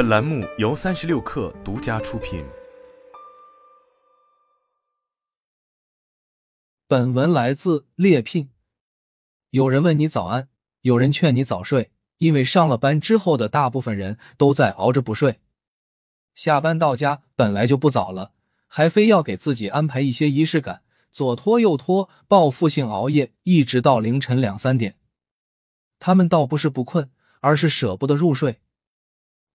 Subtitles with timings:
[0.00, 2.42] 本栏目由三十六氪独家出品。
[6.88, 8.48] 本文来自猎聘。
[9.50, 10.48] 有人问你早安，
[10.80, 15.38] 有人劝你早睡，因为上了班之后的大部分人都在熬着不睡。
[16.32, 18.32] 下班到家本来就不早了，
[18.66, 24.96] 还非要给自己安排一些仪式感，左拖右拖，报复性熬夜，一直到凌晨两三点。
[25.98, 27.10] 他们倒不是不困，
[27.40, 28.62] 而是舍不得入睡。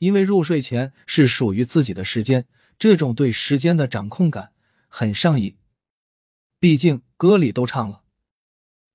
[0.00, 2.46] 因为入睡前是属于自己的时间，
[2.78, 4.52] 这种对时间的掌控感
[4.88, 5.56] 很上瘾。
[6.58, 8.02] 毕竟歌里都唱了：“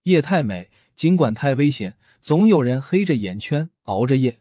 [0.03, 4.39] 夜太美，尽管太危险，总有人黑着眼圈熬着夜。”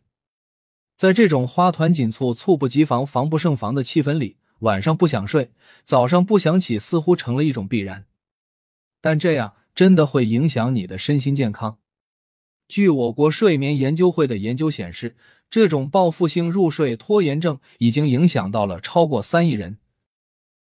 [0.96, 5.50] 在这种花团锦簇、猝不及防、防不胜防的气氛里，晚上不想睡，
[5.84, 8.06] 早上不想起，似乎成了一种必然。
[9.02, 11.78] 但这样真的会影响你的身心健康。
[12.66, 15.16] 据我国睡眠研究会的研究显示，
[15.50, 19.78] 这种报复性入睡拖延症已经影响到了超过三亿人。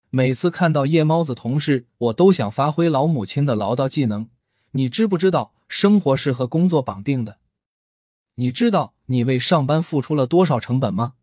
[0.10, 4.28] 每次看到夜猫子同事，我都想发挥老母亲的唠叨技能。
[4.72, 7.38] 你知不知道，生活是和工作绑定的？
[8.36, 11.14] 你知道你为上班付出了多少成本吗？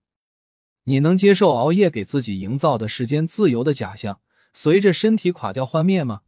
[0.85, 4.21] 你能接受熬夜给自己营造的时间自由的假象，
[4.53, 6.23] 随着身体垮掉幻灭吗？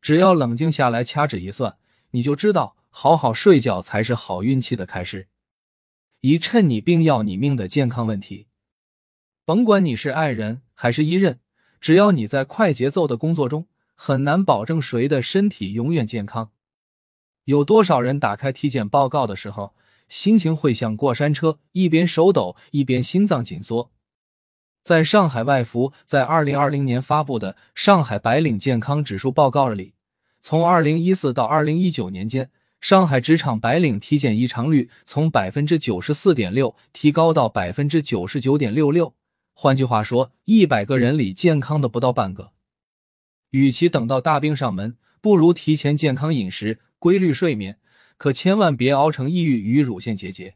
[0.00, 1.76] 只要冷静下来，掐指一算，
[2.12, 2.76] 你就知道。
[2.90, 5.28] 好好睡觉才是好运气的开始。
[6.20, 8.48] 一趁你病要你命的健康问题，
[9.46, 11.40] 甭管你是爱人还是一任，
[11.80, 16.50] 只要你在快节奏的工作中，很难保证谁的身体永远健康。
[17.44, 19.74] 有多少人打开体检报告的时候，
[20.08, 23.90] 心情会像过山车，一边手抖一边心脏紧缩？
[24.82, 29.94] 在上海外服在二零二零年发布的《上海白领健康指数报告》里，
[30.40, 32.50] 从二零一四到二零一九年间。
[32.80, 39.14] 上海职场白领体检异常率从百分之九十四点六提高到百分之九十九点六六，
[39.52, 42.52] 换句话说，一百个人里健康的不到半个。
[43.50, 47.78] 与其等到大病上门，不如提前健康饮食、规律睡眠，
[48.16, 50.54] 可千万别熬成抑郁与乳腺结节。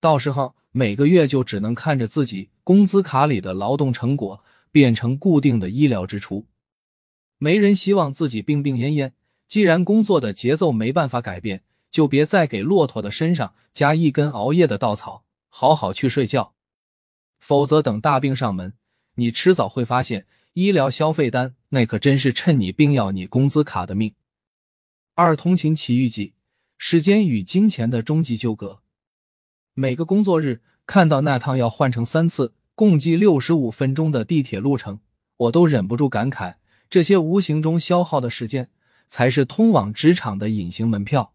[0.00, 6.46] 到时候每个月就只能看着自己工资卡里的劳动成果变成固定的医疗支出。
[7.38, 9.12] 没人希望自己病病恹恹。
[9.50, 16.54] 既然工作的节奏没办法改变，就别再给骆驼的身上加一根熬夜的稻草，好好去睡觉。
[17.40, 18.74] 否则等大病上门，
[19.16, 24.14] 你迟早会发现医疗消费单那可真是趁你病要你工资卡的命。
[25.16, 26.34] 二通勤奇遇记：
[26.78, 28.82] 时间与金钱的终极纠葛。
[29.74, 35.00] 每个工作日看到那趟要换乘三次、共计六十五分钟的地铁路程，
[35.36, 36.54] 我都忍不住感慨：
[36.88, 38.70] 这些无形中消耗的时间。
[39.10, 41.34] 才是通往职场的隐形门票。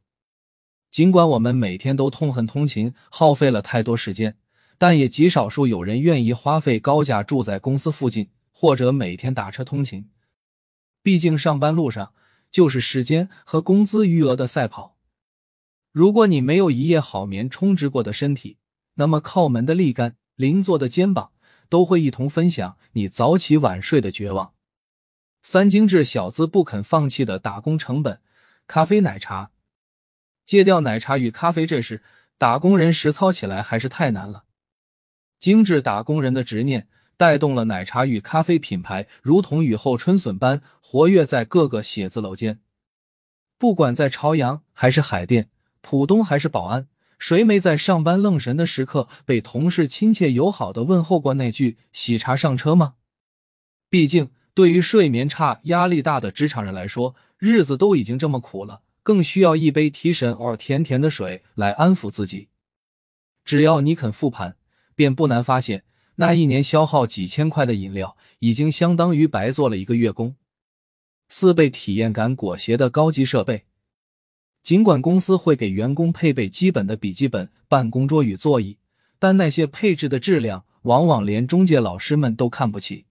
[0.90, 4.38] 尽管我们每天都痛恨通勤耗费了太多时间，
[4.80, 10.09] 但也极少数有人愿意花费高价住在公司附近，或者每天打车通勤。
[11.03, 12.14] 毕竟上班路上
[12.50, 14.96] 就是时间和工资余额的赛跑。
[15.91, 18.58] 如果你没有一夜好眠充值过的身体，
[18.96, 21.31] 那么靠门的立竿、邻座的肩膀
[21.68, 24.55] 都会一同分享你早起晚睡的绝望。
[25.48, 28.20] 三精致小资不肯放弃的打工成本：
[28.66, 29.52] 咖啡、奶茶。
[30.44, 32.02] 戒掉奶茶与咖啡这事，
[32.40, 34.46] 打工人实操起来还是太难了。
[35.38, 42.60] 精致打工人的执念带动了奶茶与咖啡品牌，如同雨后春笋般活跃在各个写字楼间。
[43.60, 45.52] 不管在朝阳还是海淀、
[45.82, 46.88] 浦东还是宝安，
[47.20, 52.96] 谁没在上班愣神的时刻被同事亲切友好的问候过那句“喜茶上车吗？”
[53.92, 54.32] 毕竟。
[54.56, 62.48] 对于睡眠差、压力大的职场人来说，日子都已经这么苦了，更需要一杯提神而甜甜的水来安抚自己。
[63.44, 64.56] 只要你肯复盘，
[64.96, 65.84] 便不难发现，
[66.16, 70.38] 那一年消耗几千块的饮料，已经相当于白做了一个月工。
[71.28, 73.66] 四倍体验感裹挟的高级设备，
[74.64, 78.78] 尽管公司会给员工配备基本的笔记本、办公桌与座椅，
[79.20, 83.06] 但那些配置的质量，往往连中介老师们都看不起。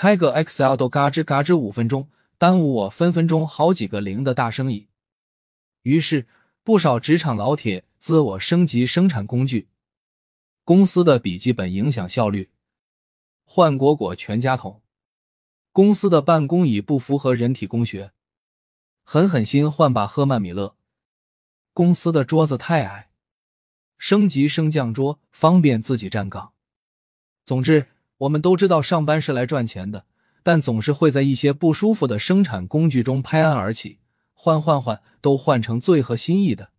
[0.00, 2.08] 开个 Excel 都嘎吱嘎吱五分钟，
[2.38, 4.86] 耽误我分分钟好几个零的大生意。
[5.82, 6.28] 于是，
[6.62, 9.66] 不少职场老铁自我升级生产工具。
[10.62, 12.48] 公司的笔记本影响效率，
[13.44, 14.80] 换果果全家桶。
[15.72, 18.12] 公司的办公椅不符合人体工学，
[19.02, 20.76] 狠狠心换把赫曼米勒。
[21.72, 23.10] 公司的桌子太矮，
[23.96, 26.52] 升级升降桌，方便自己站岗。
[27.44, 27.88] 总之。
[28.18, 30.06] 我们都知道上班是来赚钱的，
[30.42, 33.98] 但总是会在一些不舒服的生产工具中拍案而起，
[34.34, 36.70] 换换换都换成最合心意的，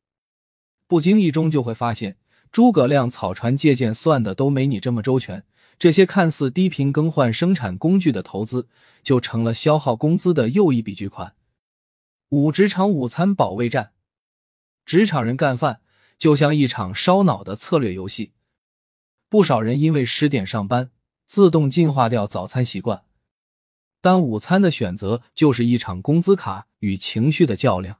[0.87, 2.17] 不经意中就会发现
[2.51, 5.45] 诸葛亮草船借箭算的都没你这么周全。
[5.77, 8.67] 这些看似低频更换生产工具的投资，
[9.01, 11.35] 就成了消耗工资的又一笔巨款。
[12.31, 13.93] 五职场午餐保卫战，
[14.85, 15.79] 职场人干饭
[16.17, 18.33] 就像一场烧脑的策略游戏。
[19.29, 20.91] 不少人因为十点上班，
[21.29, 23.03] 自动进化掉早餐习惯，
[24.01, 27.97] 但午餐的选择就是一场工资卡与情绪的较量。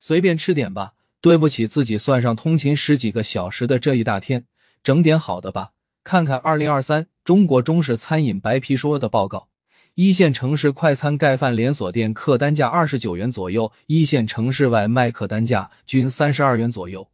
[0.00, 4.46] 随便吃点吧，对不起自己算上通勤十几个小时的这一大天，
[4.82, 5.70] 整点好的吧。
[6.02, 9.46] 看看二零二三中国中式餐饮白皮书的报告，
[9.94, 17.08] 一线城市快餐盖饭连锁店客单价二十九元左右，一线城市外卖客单价均三十二元左右。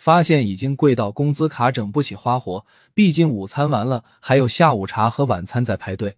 [0.00, 2.64] 发现已经贵到工资卡整不起花活，
[2.94, 6.16] 毕竟午餐完了还有下午茶和晚餐在排队。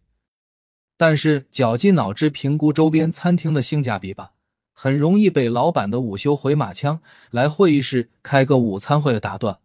[0.97, 4.35] 但是绞尽脑汁评估周边餐厅的性价比吧，
[4.73, 7.01] 很容易被老板的午休回马枪
[7.33, 9.59] 来会议室开个午餐会的打断。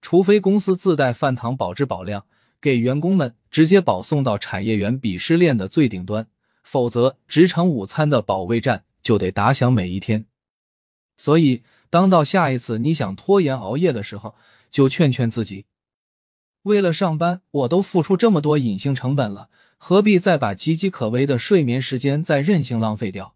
[0.00, 2.24] 除非公司自带饭堂保质保量，
[2.60, 6.26] 给员工们直接保送到产业园鄙视链的最顶端，
[6.64, 10.26] 否则职场午餐的保卫战就得打响每一天。
[11.16, 14.36] 所以，当到下一次你想拖延熬夜的时候，
[14.70, 15.66] 就劝劝自己：
[16.62, 23.34] 为了上班，我都付出这么多隐性成本了，何必再把岌岌可危的睡眠时间再任性浪费掉？